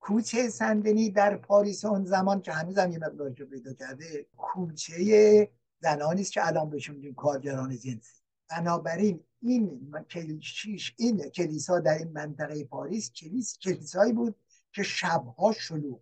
[0.00, 6.20] کوچه سندنی در پاریس اون زمان که هنوز هم یه مقدار پیدا کرده کوچه زنانی
[6.20, 12.64] است که الان بهشون میگیم کارگران جنسی بنابراین این کلیشیش این کلیسا در این منطقه
[12.64, 14.36] پاریس کلیس کلیسایی بود
[14.72, 16.00] که شبها شلوغ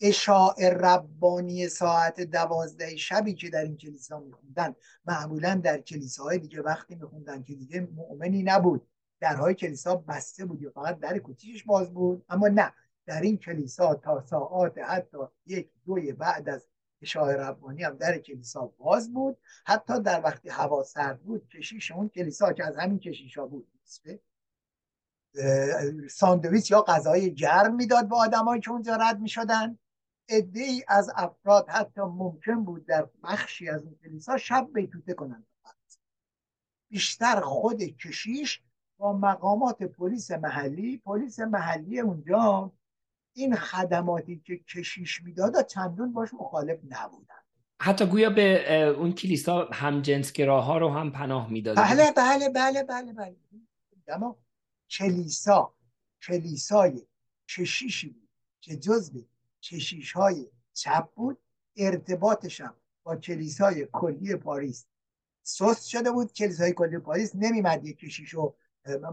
[0.00, 4.74] اشاع ربانی ساعت دوازده شبی که در این کلیسا میخوندن.
[5.06, 8.86] معمولا در کلیساهای دیگه وقتی میخوندن که دیگه مؤمنی نبود.
[9.20, 12.24] درهای کلیسا بسته بود فقط در کوچیش باز بود.
[12.28, 12.72] اما نه
[13.06, 16.68] در این کلیسا تا ساعت حتی یک دوی بعد از
[17.02, 19.38] اشاع ربانی هم در کلیسا باز بود.
[19.66, 23.68] حتی در وقتی هوا سرد بود کشیش اون کلیسا که از همین کشیشا بود
[26.10, 29.78] ساندویچ یا غذای گرم می‌داد به آدمایی که اونجا رد می‌شدن.
[30.30, 35.46] عده ای از افراد حتی ممکن بود در بخشی از اون کلیسا شب بیتوته کنند.
[36.90, 38.62] بیشتر خود کشیش
[38.98, 42.72] با مقامات پلیس محلی پلیس محلی اونجا
[43.32, 47.34] این خدماتی که کشیش می‌داد چندون باش مخالف نبودن
[47.82, 53.12] حتی گویا به اون کلیسا هم جنسگراها رو هم پناه می‌داد بله بله بله بله
[53.12, 53.36] بله.
[54.08, 54.36] اما
[54.90, 55.74] کلیسا
[56.22, 57.06] کلیسای
[57.48, 58.28] کشیشی بود
[58.60, 59.26] که جزو
[59.62, 61.38] کشیش های چپ بود
[61.76, 64.86] ارتباطش هم با کلیسای کلی پاریس
[65.42, 66.32] سست شده بود.
[66.32, 68.56] کلیسای کلی پاریس نمیمد یک کشیش رو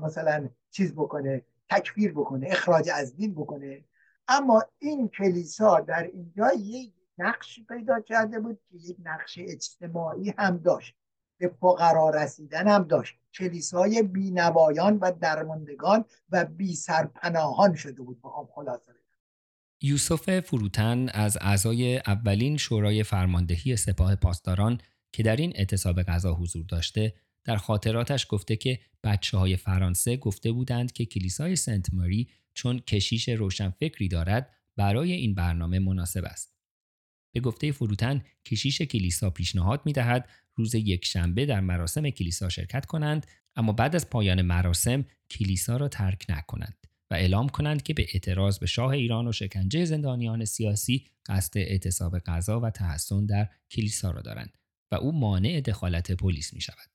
[0.03, 3.85] مثلا چیز بکنه تکفیر بکنه اخراج از دین بکنه.
[4.27, 10.57] اما این کلیسا در اینجا یک نقش پیدا کرده بود که یک نقش اجتماعی هم
[10.57, 10.95] داشت.
[11.37, 13.19] به فقرا رسیدن هم داشت.
[13.33, 18.21] کلیسای بینوایان و درماندگان و بی سرپناهان شده بود.
[18.21, 18.96] بخوام خلاصه
[19.81, 26.65] یوسف فروتن از اعضای اولین شورای فرماندهی سپاه پاسداران که در این اعتصاب غذا حضور
[26.65, 27.13] داشته
[27.43, 33.29] در خاطراتش گفته که بچه های فرانسه گفته بودند که کلیسای سنت ماری چون کشیش
[33.29, 36.55] روشنفکری دارد برای این برنامه مناسب است.
[37.33, 42.85] به گفته فروتن کشیش کلیسا پیشنهاد می دهد روز یک شنبه در مراسم کلیسا شرکت
[42.85, 46.86] کنند اما بعد از پایان مراسم کلیسا را ترک نکنند.
[47.11, 52.19] و اعلام کنند که به اعتراض به شاه ایران و شکنجه زندانیان سیاسی قصد اعتصاب
[52.19, 54.57] غذا و تحسن در کلیسا را دارند
[54.91, 56.89] و او مانع دخالت پلیس می شود.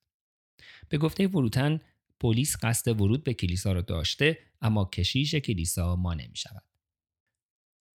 [0.89, 1.81] به گفته وروتن
[2.21, 6.63] پلیس قصد ورود به کلیسا را داشته اما کشیش کلیسا مانع می شود.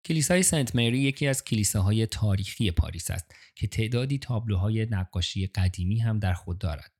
[0.05, 6.19] کلیسای سنت مری یکی از کلیساهای تاریخی پاریس است که تعدادی تابلوهای نقاشی قدیمی هم
[6.19, 6.96] در خود دارد.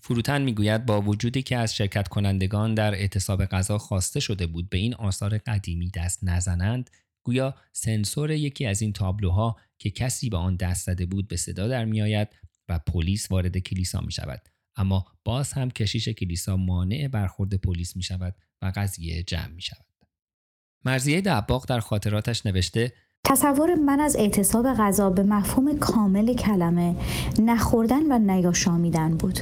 [0.00, 4.78] فروتن می‌گوید با وجودی که از شرکت کنندگان در اعتصاب غذا خواسته شده بود به
[4.78, 6.90] این آثار قدیمی دست نزنند
[7.22, 11.68] گویا سنسور یکی از این تابلوها که کسی به آن دست زده بود به صدا
[11.68, 12.28] در میآید
[12.68, 18.02] و پلیس وارد کلیسا می شود اما باز هم کشیش کلیسا مانع برخورد پلیس می
[18.02, 19.84] شود و قضیه جمع می شود
[20.84, 22.92] مرزیه دباغ در خاطراتش نوشته
[23.24, 26.96] تصور من از اعتصاب غذا به مفهوم کامل کلمه
[27.38, 29.38] نخوردن و نیاشامیدن بود.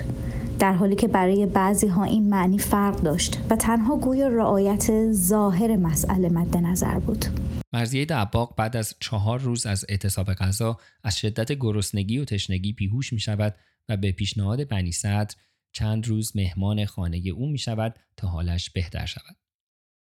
[0.59, 5.77] در حالی که برای بعضی ها این معنی فرق داشت و تنها گوی رعایت ظاهر
[5.77, 7.25] مسئله مد نظر بود
[7.73, 13.13] مرزیه دباغ بعد از چهار روز از اعتصاب غذا از شدت گرسنگی و تشنگی بیهوش
[13.13, 13.55] می شود
[13.89, 15.35] و به پیشنهاد بنی صدر
[15.73, 19.37] چند روز مهمان خانه او می شود تا حالش بهتر شود.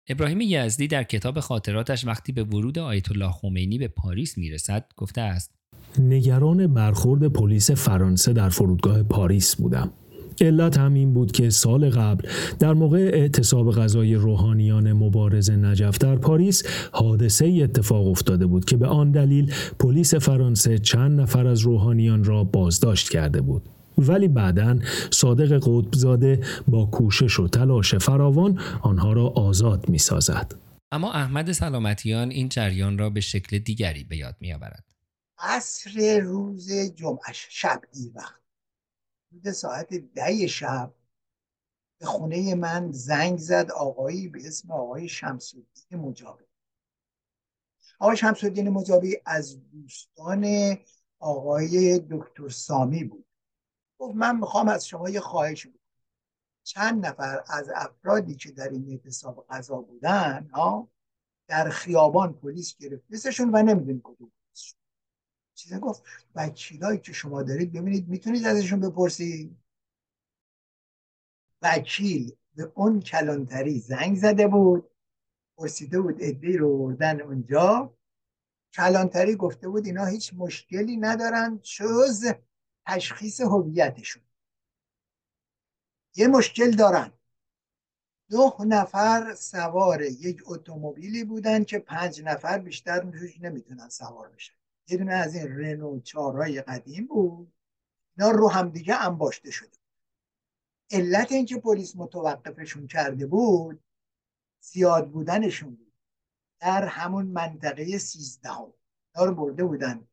[0.09, 4.85] ابراهیم یزدی در کتاب خاطراتش وقتی به ورود آیت الله خمینی به پاریس می رسد
[4.97, 5.55] گفته است
[5.99, 9.91] نگران برخورد پلیس فرانسه در فرودگاه پاریس بودم.
[10.41, 12.27] علت هم این بود که سال قبل
[12.59, 18.77] در موقع اعتصاب غذای روحانیان مبارز نجف در پاریس حادثه ای اتفاق افتاده بود که
[18.77, 23.69] به آن دلیل پلیس فرانسه چند نفر از روحانیان را بازداشت کرده بود.
[23.97, 24.79] ولی بعدا
[25.11, 30.55] صادق قطبزاده با کوشش و تلاش فراوان آنها را آزاد می سازد.
[30.91, 34.83] اما احمد سلامتیان این جریان را به شکل دیگری به یاد می آورد.
[35.39, 38.42] عصر روز جمعه شب این وقت
[39.33, 40.93] حدود ساعت ده شب
[41.99, 46.43] به خونه من زنگ زد آقایی به اسم آقای شمسالدین مجابی
[47.99, 50.75] آقای شمسالدین مجابی از دوستان
[51.19, 53.25] آقای دکتر سامی بود.
[53.99, 55.79] گفت من می‌خوام از شما یه خواهش بکنم.
[56.63, 60.89] چند نفر از افرادی که در این اعتصاب قضا بودن ها
[61.47, 64.31] در خیابان پلیس گرفتشون و نمی‌دونی کدوم.
[65.55, 66.03] چیزا گفت.
[66.35, 69.57] وکیلایی که شما دارید ببینید می‌تونید ازشون بپرسید.
[71.61, 74.89] وکیل به اون کلانتری زنگ زده بود
[75.57, 77.97] پرسیده بود ادی رو بردن اونجا.
[78.73, 82.33] کلانتری گفته بود اینا هیچ مشکلی ندارن جز
[82.87, 84.23] تشخیص هویتشون.
[86.15, 87.11] یه مشکل دارن.
[88.29, 94.53] نه نفر سوار یک اتومبیلی بودن که پنج نفر بیشتر توش نمی‌تونن سوار بشن.
[94.87, 97.53] یه دونه از این رنو چارای قدیم بود.
[98.17, 99.77] اینا رو همدیگه انباشته شده
[100.91, 103.83] علت اینکه پلیس متوقفشون کرده بود
[104.59, 105.93] زیاد بودنشون بود.
[106.59, 108.73] در همون منطقه سیزدهم.
[109.15, 110.07] اینا رو برده بودن.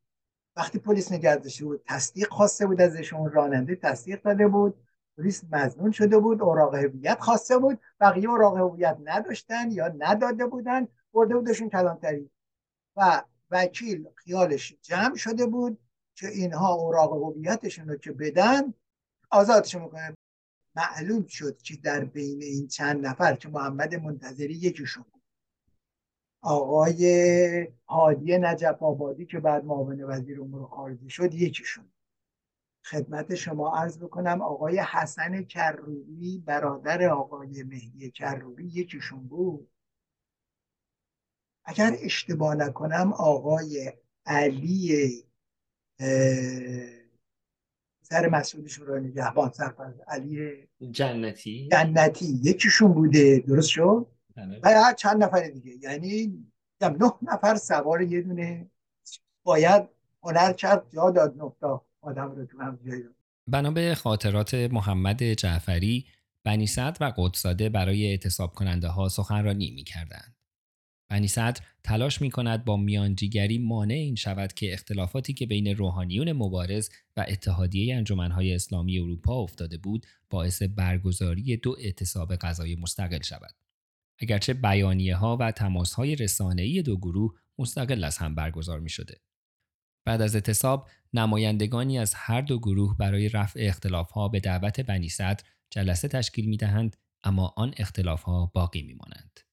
[0.55, 4.87] وقتی پلیس نگردشته بود تصدیق خواسته بود ازشون راننده تصدیق داده بود.
[5.17, 7.79] پلیس مزنون شده بود اوراق هویت خواسته بود.
[7.99, 10.87] بقیه اوراق هویت نداشتن یا نداده بودن.
[11.13, 12.29] برده بودشون کلانتری.
[12.95, 15.79] و وکیل خیالش جمع شده بود
[16.15, 18.73] که اینها اوراق هویتشون رو که بدن
[19.29, 20.13] آزادشون می‌کنه
[20.75, 25.21] معلوم شد که در بین این چند نفر که محمد منتظری یکیشون بود.
[26.41, 31.91] آقای هادی نجف آبادی که بعد معاون وزیر امور خارجه شد یکیشون.
[32.85, 39.71] خدمت شما عرض بکنم آقای حسن کروبی برادر آقای مهدی کروبی یکیشون بود.
[41.65, 43.93] اگر اشتباه نکنم آقای
[44.25, 45.23] علی
[48.01, 54.07] سر مسئول شورای نگهبان سرفرز علی جنتی؟ جنتی یکیشون بوده درست شد؟
[54.63, 56.45] و چند نفر دیگه یعنی
[56.81, 58.71] نه نفر سوار یه دونه
[59.43, 59.83] باید
[60.23, 63.03] هنر کرد جا داد نقطه آدم رو تو هم جایی
[63.47, 66.05] بنا به خاطرات محمد جعفری
[66.43, 70.35] بنی صدر و قدساده برای اعتصاب کننده ها سخنرانی می کردند.
[71.11, 76.31] بنی صدر تلاش می کند با میانجیگری مانع این شود که اختلافاتی که بین روحانیون
[76.31, 83.55] مبارز و اتحادیه انجمنهای اسلامی اروپا افتاده بود باعث برگزاری دو اعتصاب غذای مستقل شود.
[84.19, 89.21] اگرچه بیانیه ها و تماس های رسانه‌ای دو گروه مستقل از هم برگزار می شده.
[90.05, 95.09] بعد از اعتصاب نمایندگانی از هر دو گروه برای رفع اختلاف ها به دعوت بنی
[95.09, 99.50] صدر جلسه تشکیل می دهند اما آن اختلاف ها باقی می مانند.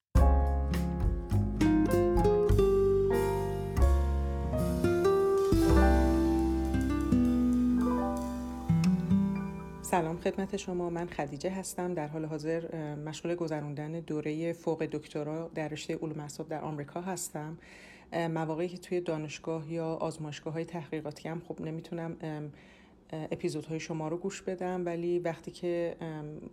[9.91, 10.91] سلام خدمت شما.
[10.91, 11.95] من خدیجه هستم.
[11.95, 17.59] در حال حاضر مشغول گذراندن دوره فوق دکترا در رشته علوم اعصاب در آمریکا هستم.
[18.13, 22.17] مواقعی که توی دانشگاه یا آزمایشگاه های تحقیقاتی هم خب نمی‌تونم
[23.13, 25.97] اپیزودهای شما رو گوش بدم ولی وقتی که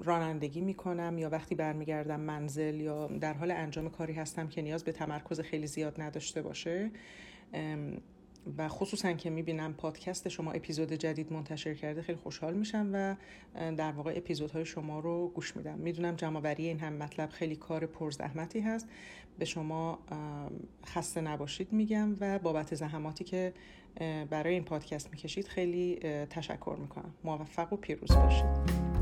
[0.04, 4.92] رانندگی می‌کنم یا وقتی برمیگردم منزل یا در حال انجام کاری هستم که نیاز به
[4.92, 6.92] تمرکز خیلی زیاد نداشته باشه
[8.58, 13.16] و خصوصا که می‌بینم پادکست شما اپیزود جدید منتشر کرده خیلی خوشحال میشم و
[13.76, 15.78] در واقع اپیزودهای شما رو گوش میدم.
[15.78, 18.88] می‌دونم جمعوری این هم مطلب خیلی کار پرزحمتی هست.
[19.40, 20.00] به شما
[20.86, 23.54] خسته نباشید میگم و بابت زحماتی که
[24.30, 27.14] برای این پادکست می‌کشید خیلی تشکر می‌کنم.
[27.24, 28.95] موفق و پیروز باشید.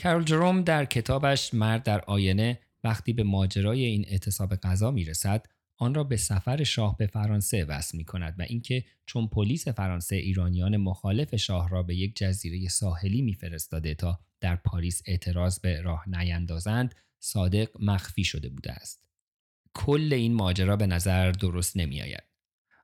[0.00, 5.46] کرول جروم در کتابش مرد در آینه وقتی به ماجرای این اعتصاب غذا می‌رسد
[5.76, 10.16] آن را به سفر شاه به فرانسه وصل می کند و اینکه چون پلیس فرانسه
[10.16, 16.08] ایرانیان مخالف شاه را به یک جزیره ساحلی میفرستاده تا در پاریس اعتراض به راه
[16.08, 19.04] نیندازند صادق مخفی شده بوده است
[19.74, 22.24] کل این ماجرا به نظر درست نمی آید.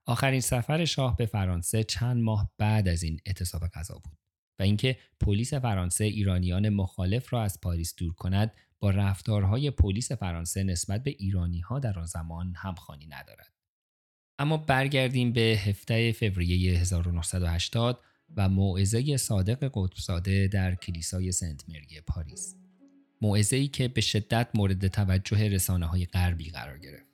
[0.05, 4.26] آخرین سفر شاه به فرانسه چند ماه بعد از این اعتصاب غذا بود
[4.59, 10.65] و اینکه پلیس فرانسه ایرانیان مخالف را از پاریس دور کند با رفتارهای پلیس فرانسه
[10.65, 13.53] نسبت به ایرانی ها در آن زمان همخوانی ندارد.
[14.39, 18.01] اما برگردیم به هفته فوریه 1980
[18.37, 22.57] و موعظه صادق قطبزاده در کلیسای سنت مری پاریس.
[23.23, 27.07] موعظه ای که به شدت مورد توجه رسانه های غربی قرار گرفت.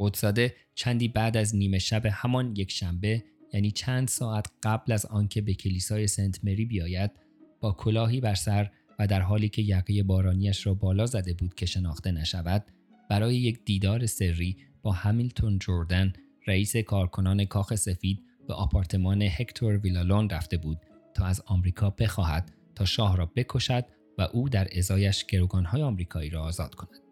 [0.00, 5.40] قطبزاده چندی بعد از نیمه شب همان یک شنبه یعنی چند ساعت قبل از آنکه
[5.40, 7.10] به کلیسای سنت مری بیاید
[7.60, 11.66] با کلاهی بر سر و در حالی که یقه بارانیش را بالا زده بود که
[11.66, 12.64] شناخته نشود
[13.10, 16.12] برای یک دیدار سری با همیلتون جوردن
[16.46, 20.78] رئیس کارکنان کاخ سفید به آپارتمان هکتور ویلالون رفته بود
[21.14, 23.84] تا از آمریکا بخواهد تا شاه را بکشد
[24.18, 27.07] و او در ازایش گروگانهای آمریکایی را آزاد کند.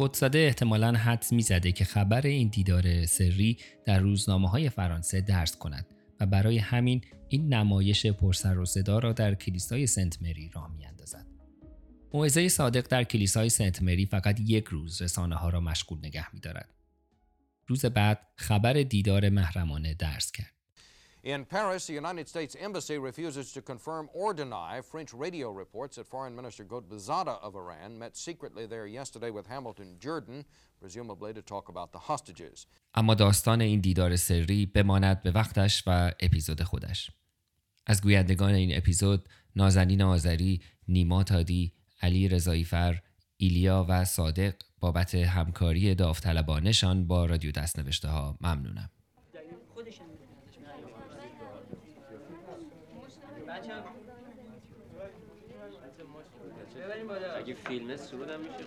[0.00, 5.86] قدساده احتمالا حدس می‌زده که خبر این دیدار سری در روزنامه های فرانسه درس کند
[6.20, 11.26] و برای همین این نمایش پرسر و صدا را در کلیسای سنت مری راه میاندازد.
[12.14, 16.74] موعظه صادق در کلیسای سنت مری فقط یک روز رسانه ها را مشغول نگه میدارد.
[17.66, 20.59] روز بعد خبر دیدار محرمانه درس کرد.
[21.22, 26.06] In Paris, the United States Embassy refuses to confirm or deny French radio reports that
[26.06, 30.46] Foreign Minister Godbezada of Iran met secretly there yesterday with Hamilton Jordan,
[30.80, 32.66] presumably to talk about the hostages.
[32.94, 37.10] اما داستان این دیدار سری بماند به وقتش و اپیزود خودش.
[37.86, 43.02] از گویندگان این اپیزود نازنین آذری، نیما تادی، علی رضاییفر،
[43.36, 48.90] ایلیا و صادق بابت همکاری داوطلبانشان با رادیو دستنوشته ها ممنونم.
[57.10, 58.64] اگه فیلمه سرودم میشه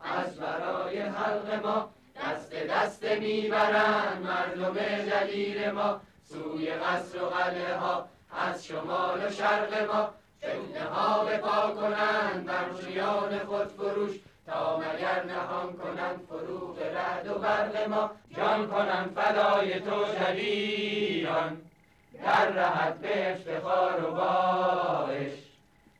[0.00, 4.74] از برای خلق ما دست دست می‌برند مردم
[5.10, 6.00] دلیر ما.
[6.24, 10.10] سوی قصر و قلعه ها از شمال و شرق ما.
[10.38, 14.20] فتنه ها به پا کنند بر خود فروش.
[14.46, 18.10] تا مگر نهان کنند فروغ رعد و برق ما.
[18.36, 21.60] جان کنند فدای تو جویان
[22.24, 25.47] در رهت به افتخار و باش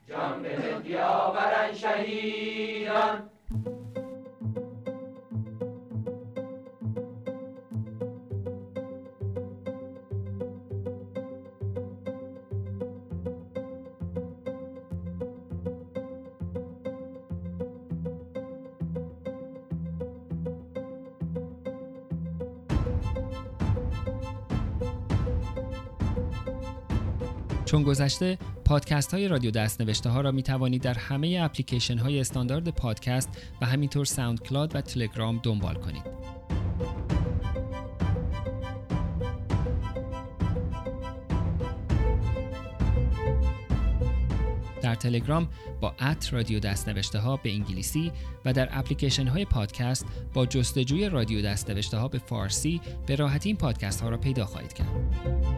[0.08, 3.30] جان به بیاورن شهیدان.
[27.64, 28.38] چون گذشته
[28.68, 33.28] پادکست های رادیو دست نوشته ها را می توانید در همه اپلیکیشن های استاندارد پادکست
[33.60, 36.02] و همینطور SoundCloud و تلگرام دنبال کنید.
[44.82, 45.48] در تلگرام
[45.80, 48.12] با at رادیو دست نوشته ها به انگلیسی
[48.44, 53.48] و در اپلیکیشن های پادکست با جستجوی رادیو دست نوشته ها به فارسی به راحتی
[53.48, 55.57] این پادکست ها را پیدا خواهید کرد.